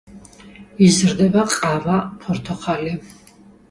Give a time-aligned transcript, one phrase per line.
[0.87, 3.01] იზრდება ყავა, ფორთოხალი.